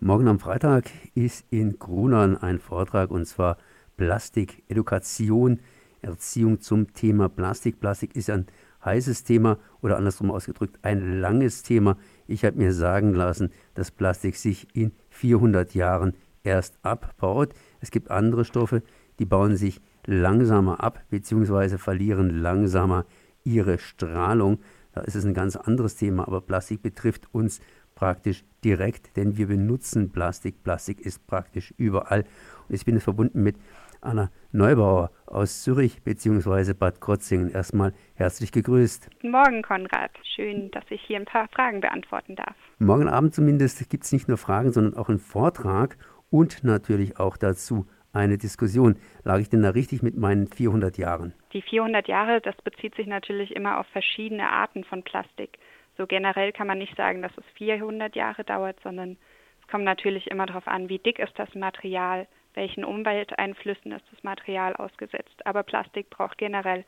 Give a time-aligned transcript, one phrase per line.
[0.00, 3.56] Morgen am Freitag ist in Grunern ein Vortrag und zwar
[3.96, 5.58] Plastik, Education,
[6.02, 7.80] Erziehung zum Thema Plastik.
[7.80, 8.46] Plastik ist ein
[8.84, 11.96] heißes Thema oder andersrum ausgedrückt ein langes Thema.
[12.28, 17.52] Ich habe mir sagen lassen, dass Plastik sich in 400 Jahren erst abbaut.
[17.80, 18.84] Es gibt andere Stoffe,
[19.18, 21.76] die bauen sich langsamer ab bzw.
[21.76, 23.04] verlieren langsamer
[23.42, 24.60] ihre Strahlung.
[24.92, 27.60] Da ist es ein ganz anderes Thema, aber Plastik betrifft uns
[27.98, 30.62] praktisch direkt, denn wir benutzen Plastik.
[30.62, 32.24] Plastik ist praktisch überall.
[32.68, 33.56] Und ich bin jetzt verbunden mit
[34.00, 36.74] Anna Neubauer aus Zürich bzw.
[36.74, 37.50] Bad Krotzingen.
[37.50, 39.10] Erstmal herzlich gegrüßt.
[39.14, 40.12] Guten Morgen, Konrad.
[40.22, 42.54] Schön, dass ich hier ein paar Fragen beantworten darf.
[42.78, 45.96] Morgen Abend zumindest gibt es nicht nur Fragen, sondern auch einen Vortrag
[46.30, 48.94] und natürlich auch dazu eine Diskussion.
[49.24, 51.34] Lag ich denn da richtig mit meinen 400 Jahren?
[51.52, 55.58] Die 400 Jahre, das bezieht sich natürlich immer auf verschiedene Arten von Plastik.
[55.98, 59.18] So generell kann man nicht sagen, dass es 400 Jahre dauert, sondern
[59.60, 64.22] es kommt natürlich immer darauf an, wie dick ist das Material, welchen Umwelteinflüssen ist das
[64.22, 65.44] Material ausgesetzt.
[65.44, 66.84] Aber Plastik braucht generell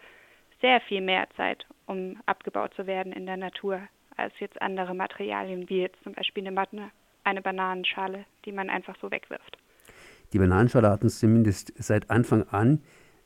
[0.61, 3.81] sehr viel mehr Zeit, um abgebaut zu werden in der Natur,
[4.17, 6.91] als jetzt andere Materialien, wie jetzt zum Beispiel eine,
[7.25, 9.59] eine Bananenschale, die man einfach so wegwirft.
[10.33, 12.83] Die Bananenschale hat uns zumindest seit Anfang an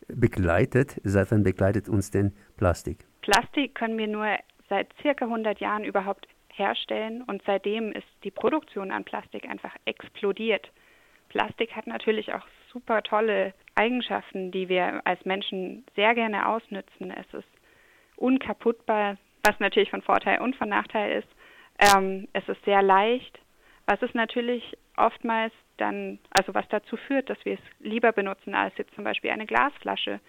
[0.08, 1.00] begleitet.
[1.04, 3.04] Seit wann begleitet uns denn Plastik?
[3.20, 4.26] Plastik können wir nur
[4.68, 10.70] seit circa 100 Jahren überhaupt herstellen und seitdem ist die Produktion an Plastik einfach explodiert.
[11.28, 17.10] Plastik hat natürlich auch super tolle Eigenschaften, die wir als Menschen sehr gerne ausnützen.
[17.10, 17.48] Es ist
[18.16, 21.28] unkaputtbar, was natürlich von Vorteil und von Nachteil ist.
[21.78, 23.40] Ähm, es ist sehr leicht,
[23.86, 28.76] was es natürlich oftmals dann, also was dazu führt, dass wir es lieber benutzen als
[28.78, 30.20] jetzt zum Beispiel eine Glasflasche.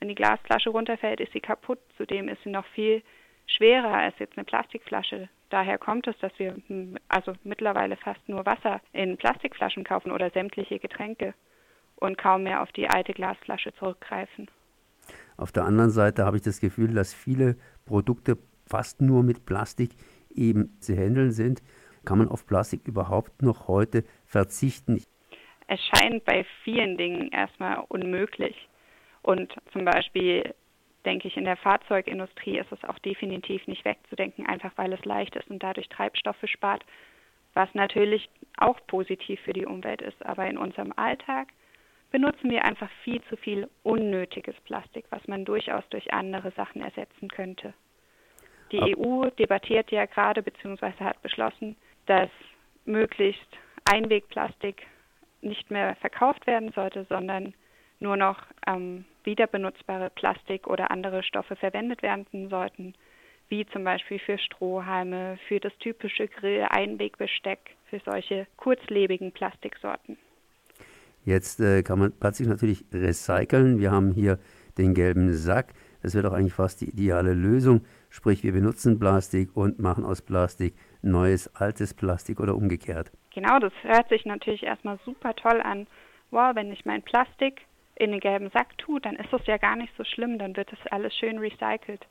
[0.00, 1.78] Wenn die Glasflasche runterfällt, ist sie kaputt.
[1.96, 3.02] Zudem ist sie noch viel
[3.46, 5.28] schwerer als jetzt eine Plastikflasche.
[5.50, 10.30] Daher kommt es, dass wir hm, also mittlerweile fast nur Wasser in Plastikflaschen kaufen oder
[10.30, 11.34] sämtliche Getränke
[11.96, 14.48] und kaum mehr auf die alte Glasflasche zurückgreifen.
[15.36, 17.56] Auf der anderen Seite habe ich das Gefühl, dass viele
[17.86, 19.90] Produkte fast nur mit Plastik
[20.34, 21.62] eben zu handeln sind.
[22.04, 25.02] Kann man auf Plastik überhaupt noch heute verzichten?
[25.66, 28.68] Es scheint bei vielen Dingen erstmal unmöglich.
[29.22, 30.54] Und zum Beispiel
[31.04, 35.36] denke ich, in der Fahrzeugindustrie ist es auch definitiv nicht wegzudenken, einfach weil es leicht
[35.36, 36.84] ist und dadurch Treibstoffe spart,
[37.54, 40.24] was natürlich auch positiv für die Umwelt ist.
[40.24, 41.48] Aber in unserem Alltag
[42.10, 47.28] benutzen wir einfach viel zu viel unnötiges Plastik, was man durchaus durch andere Sachen ersetzen
[47.28, 47.74] könnte.
[48.72, 50.92] Die Ab EU debattiert ja gerade bzw.
[51.00, 51.76] hat beschlossen,
[52.06, 52.30] dass
[52.84, 53.46] möglichst
[53.84, 54.86] Einwegplastik
[55.42, 57.54] nicht mehr verkauft werden sollte, sondern
[58.00, 62.94] nur noch ähm, wiederbenutzbare Plastik oder andere Stoffe verwendet werden sollten,
[63.48, 70.18] wie zum Beispiel für Strohhalme, für das typische Grill-Einwegbesteck, für solche kurzlebigen Plastiksorten.
[71.24, 73.78] Jetzt äh, kann man Plastik natürlich recyceln.
[73.78, 74.38] Wir haben hier
[74.76, 75.72] den gelben Sack.
[76.02, 77.84] Das wäre doch eigentlich fast die ideale Lösung.
[78.10, 83.10] Sprich, wir benutzen Plastik und machen aus Plastik neues, altes Plastik oder umgekehrt.
[83.34, 85.86] Genau, das hört sich natürlich erstmal super toll an.
[86.30, 87.62] Wow, wenn ich mein Plastik
[87.96, 90.72] in den gelben Sack tut, dann ist es ja gar nicht so schlimm, dann wird
[90.72, 92.06] das alles schön recycelt.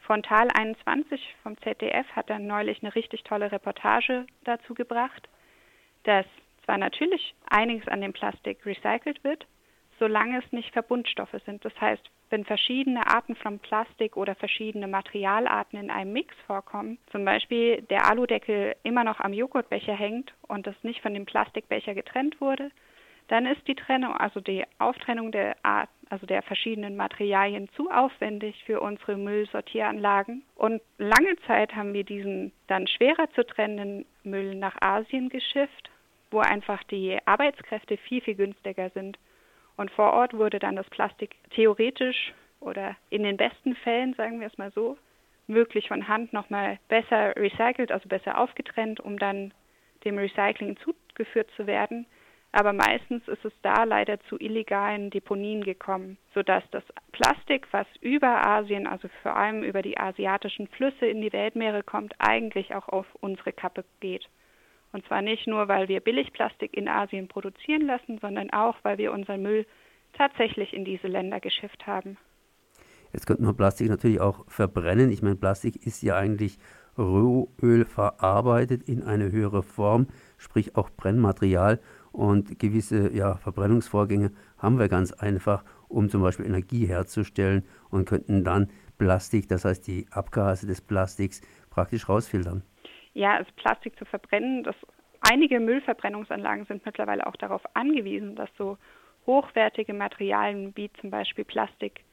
[0.00, 5.28] Frontal 21 vom ZDF hat dann neulich eine richtig tolle Reportage dazu gebracht,
[6.04, 6.26] dass
[6.64, 9.46] zwar natürlich einiges an dem Plastik recycelt wird,
[9.98, 11.64] solange es nicht Verbundstoffe sind.
[11.64, 17.24] Das heißt, wenn verschiedene Arten von Plastik oder verschiedene Materialarten in einem Mix vorkommen, zum
[17.24, 22.40] Beispiel der Aludeckel immer noch am Joghurtbecher hängt und das nicht von dem Plastikbecher getrennt
[22.40, 22.70] wurde,
[23.32, 28.62] dann ist die Trennung, also die Auftrennung der Art, also der verschiedenen Materialien zu aufwendig
[28.66, 30.42] für unsere Müllsortieranlagen.
[30.54, 35.88] Und lange Zeit haben wir diesen dann schwerer zu trennenden Müll nach Asien geschifft,
[36.30, 39.18] wo einfach die Arbeitskräfte viel, viel günstiger sind.
[39.78, 44.48] Und vor Ort wurde dann das Plastik theoretisch oder in den besten Fällen, sagen wir
[44.48, 44.98] es mal so,
[45.46, 49.54] möglich von Hand nochmal besser recycelt, also besser aufgetrennt, um dann
[50.04, 52.04] dem Recycling zugeführt zu werden
[52.52, 58.46] aber meistens ist es da leider zu illegalen Deponien gekommen, sodass das Plastik, was über
[58.46, 63.06] Asien, also vor allem über die asiatischen Flüsse in die Weltmeere kommt, eigentlich auch auf
[63.20, 64.28] unsere Kappe geht.
[64.92, 69.12] Und zwar nicht nur, weil wir Billigplastik in Asien produzieren lassen, sondern auch, weil wir
[69.12, 69.66] unseren Müll
[70.12, 72.18] tatsächlich in diese Länder geschifft haben.
[73.14, 75.10] Jetzt könnte man Plastik natürlich auch verbrennen.
[75.10, 76.58] Ich meine, Plastik ist ja eigentlich
[76.98, 81.80] Rohöl verarbeitet in eine höhere Form, sprich auch Brennmaterial.
[82.12, 88.44] Und gewisse ja, Verbrennungsvorgänge haben wir ganz einfach, um zum Beispiel Energie herzustellen und könnten
[88.44, 88.68] dann
[88.98, 92.62] Plastik, das heißt die Abgase des Plastiks, praktisch rausfiltern.
[93.14, 94.76] Ja, also Plastik zu verbrennen, das
[95.20, 98.78] einige Müllverbrennungsanlagen sind mittlerweile auch darauf angewiesen, dass so
[99.26, 102.04] hochwertige Materialien wie zum Beispiel Plastik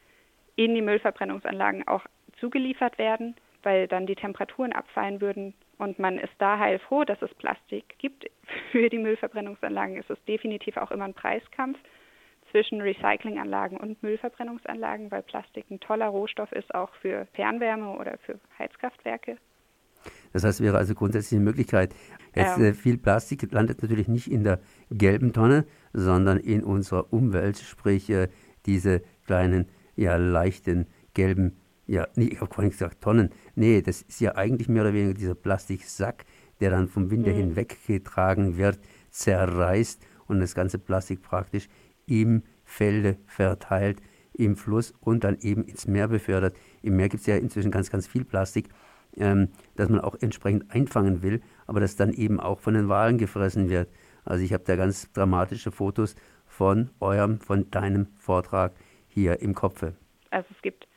[0.55, 2.05] in die Müllverbrennungsanlagen auch
[2.39, 5.53] zugeliefert werden, weil dann die Temperaturen abfallen würden.
[5.79, 8.29] Und man ist da heilfroh, dass es Plastik gibt
[8.71, 9.97] für die Müllverbrennungsanlagen.
[9.97, 11.79] Es ist definitiv auch immer ein Preiskampf
[12.51, 18.39] zwischen Recyclinganlagen und Müllverbrennungsanlagen, weil Plastik ein toller Rohstoff ist, auch für Fernwärme oder für
[18.57, 19.37] Heizkraftwerke.
[20.33, 21.95] Das heißt, wäre also grundsätzlich eine Möglichkeit.
[22.35, 22.65] Jetzt ja.
[22.65, 24.59] äh, viel Plastik landet natürlich nicht in der
[24.91, 28.27] gelben Tonne, sondern in unserer Umwelt, sprich äh,
[28.65, 31.58] diese kleinen, ja leichten gelben,
[31.89, 33.31] ja, nee, ich habe vorhin gesagt Tonnen.
[33.55, 36.23] Nee, das ist ja eigentlich mehr oder weniger dieser Plastiksack,
[36.59, 37.37] der dann vom Winde mhm.
[37.37, 41.67] hinweggetragen wird, zerreißt und das ganze Plastik praktisch
[42.05, 44.03] im Felde verteilt,
[44.33, 46.55] im Fluss und dann eben ins Meer befördert.
[46.83, 48.69] Im Meer gibt es ja inzwischen ganz, ganz viel Plastik,
[49.17, 53.17] ähm, das man auch entsprechend einfangen will, aber das dann eben auch von den Walen
[53.17, 53.89] gefressen wird.
[54.25, 56.13] Also ich habe da ganz dramatische Fotos
[56.45, 58.73] von eurem, von deinem Vortrag
[59.07, 59.95] hier im Kopfe.
[60.29, 60.88] Also es gibt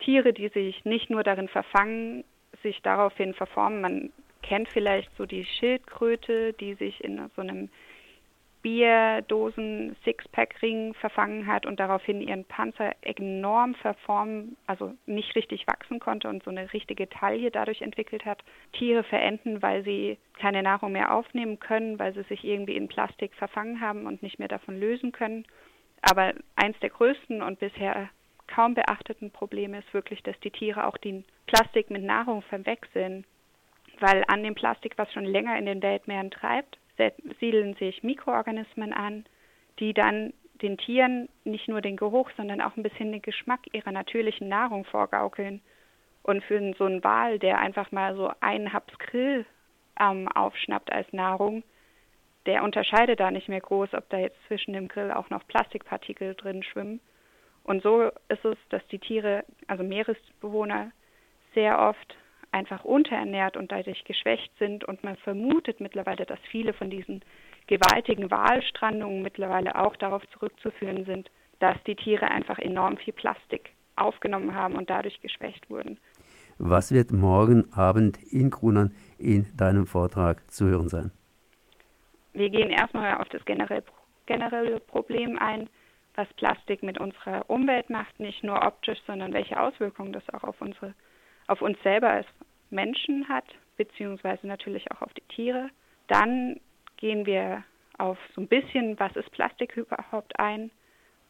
[0.00, 2.24] Tiere, die sich nicht nur darin verfangen,
[2.62, 3.80] sich daraufhin verformen.
[3.80, 4.12] Man
[4.42, 7.68] kennt vielleicht so die Schildkröte, die sich in so einem
[8.64, 16.28] Bierdosen Sixpack-Ring verfangen hat und daraufhin ihren Panzer enorm verformen, also nicht richtig wachsen konnte
[16.28, 18.42] und so eine richtige Taille dadurch entwickelt hat.
[18.72, 23.34] Tiere verenden, weil sie keine Nahrung mehr aufnehmen können, weil sie sich irgendwie in Plastik
[23.34, 25.44] verfangen haben und nicht mehr davon lösen können.
[26.00, 28.08] Aber eins der größten und bisher
[28.46, 33.24] kaum beachteten Probleme ist wirklich, dass die Tiere auch den Plastik mit Nahrung verwechseln,
[34.00, 36.78] weil an dem Plastik, was schon länger in den Weltmeeren treibt,
[37.40, 39.24] siedeln sich Mikroorganismen an,
[39.80, 40.32] die dann
[40.62, 44.84] den Tieren nicht nur den Geruch, sondern auch ein bisschen den Geschmack ihrer natürlichen Nahrung
[44.84, 45.60] vorgaukeln.
[46.22, 49.44] Und für so einen Wal, der einfach mal so einen Haps Grill
[50.00, 51.62] ähm, aufschnappt als Nahrung,
[52.46, 56.34] der unterscheidet da nicht mehr groß, ob da jetzt zwischen dem Grill auch noch Plastikpartikel
[56.34, 57.00] drin schwimmen.
[57.64, 60.92] Und so ist es, dass die Tiere, also Meeresbewohner,
[61.54, 62.16] sehr oft
[62.52, 64.84] einfach unterernährt und dadurch geschwächt sind.
[64.84, 67.22] Und man vermutet mittlerweile, dass viele von diesen
[67.66, 74.54] gewaltigen Wahlstrandungen mittlerweile auch darauf zurückzuführen sind, dass die Tiere einfach enorm viel Plastik aufgenommen
[74.54, 75.98] haben und dadurch geschwächt wurden.
[76.58, 81.10] Was wird morgen Abend in Grunern in deinem Vortrag zu hören sein?
[82.32, 83.84] Wir gehen erstmal auf das generelle,
[84.26, 85.68] generelle Problem ein,
[86.14, 90.60] was Plastik mit unserer Umwelt macht, nicht nur optisch, sondern welche Auswirkungen das auch auf
[90.60, 90.94] unsere
[91.46, 92.26] auf uns selber als
[92.70, 93.44] Menschen hat,
[93.76, 95.68] beziehungsweise natürlich auch auf die Tiere.
[96.06, 96.60] Dann
[96.96, 97.64] gehen wir
[97.98, 100.70] auf so ein bisschen, was ist Plastik überhaupt ein?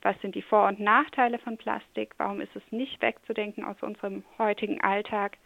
[0.03, 2.15] Was sind die Vor- und Nachteile von Plastik?
[2.19, 5.39] Warum ist es nicht wegzudenken aus unserem heutigen Alltag?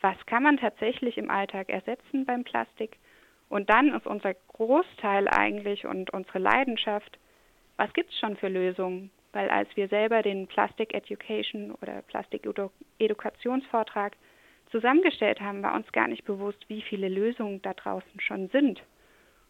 [0.00, 2.98] Was kann man tatsächlich im Alltag ersetzen beim Plastik?
[3.48, 7.18] Und dann ist unser Großteil eigentlich und unsere Leidenschaft,
[7.76, 9.10] was gibt es schon für Lösungen?
[9.32, 12.46] Weil als wir selber den Plastic Education oder Plastik
[12.98, 14.16] Edukationsvortrag
[14.70, 18.82] zusammengestellt haben, war uns gar nicht bewusst, wie viele Lösungen da draußen schon sind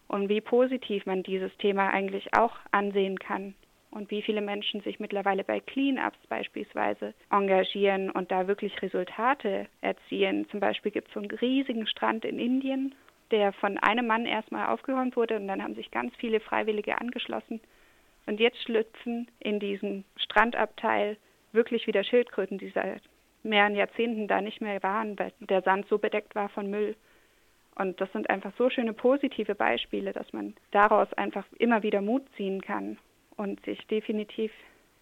[0.08, 3.54] und wie positiv man dieses Thema eigentlich auch ansehen kann
[3.90, 10.48] und wie viele Menschen sich mittlerweile bei Cleanups beispielsweise engagieren und da wirklich Resultate erzielen.
[10.50, 12.94] Zum Beispiel gibt es so einen riesigen Strand in Indien,
[13.30, 17.60] der von einem Mann erstmal aufgeräumt wurde und dann haben sich ganz viele Freiwillige angeschlossen.
[18.26, 21.16] Und jetzt schlüpfen in diesem Strandabteil
[21.52, 23.02] wirklich wieder Schildkröten, die seit
[23.42, 26.96] mehreren Jahrzehnten da nicht mehr waren, weil der Sand so bedeckt war von Müll.
[27.74, 32.22] Und das sind einfach so schöne positive Beispiele, dass man daraus einfach immer wieder Mut
[32.36, 32.98] ziehen kann
[33.36, 34.52] und sich definitiv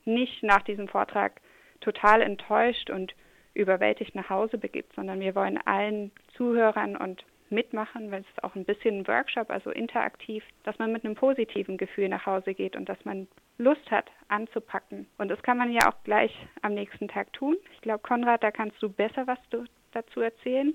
[0.04, 1.40] nicht nach diesem Vortrag
[1.80, 3.14] total enttäuscht und
[3.54, 8.64] überwältigt nach Hause begibt, sondern wir wollen allen Zuhörern und mitmachen, weil es auch ein
[8.64, 12.88] bisschen ein Workshop, also interaktiv, dass man mit einem positiven Gefühl nach Hause geht und
[12.88, 13.26] dass man
[13.58, 15.06] Lust hat anzupacken.
[15.18, 17.56] Und das kann man ja auch gleich am nächsten Tag tun.
[17.74, 20.74] Ich glaube, Konrad, da kannst du besser was du dazu erzählen.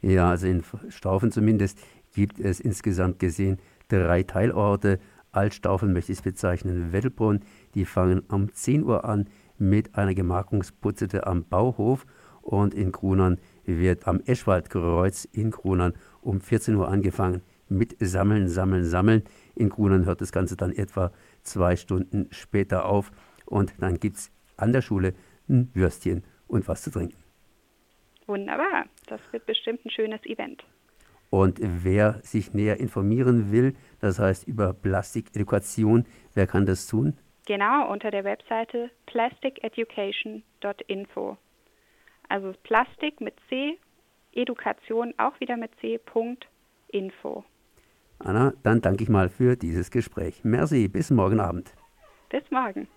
[0.00, 1.80] Ja, also in Staufen zumindest
[2.14, 3.58] gibt es insgesamt gesehen
[3.88, 4.98] drei Teilorte.
[5.32, 7.40] Altstaufen möchte ich es bezeichnen, Wettelbrunn.
[7.74, 12.06] Die fangen um 10 Uhr an mit einer Gemarkungsputze am Bauhof
[12.42, 18.84] und in Grunern wird am Eschwaldkreuz in Grunern um 14 Uhr angefangen mit Sammeln, Sammeln,
[18.84, 19.22] Sammeln.
[19.54, 23.12] In Grunern hört das Ganze dann etwa zwei Stunden später auf
[23.46, 25.14] und dann gibt es an der Schule
[25.48, 27.16] ein Würstchen und was zu trinken.
[28.26, 30.62] Wunderbar, das wird bestimmt ein schönes Event.
[31.30, 37.18] Und wer sich näher informieren will, das heißt über Plastikedukation, wer kann das tun?
[37.46, 41.38] Genau, unter der Webseite plasticeducation.info.
[42.28, 43.78] Also Plastik mit C,
[44.38, 46.48] Education auch wieder mit C, Punkt,
[46.88, 47.44] Info.
[48.20, 50.40] Anna, dann danke ich mal für dieses Gespräch.
[50.44, 51.72] Merci, bis morgen Abend.
[52.30, 52.88] Bis morgen.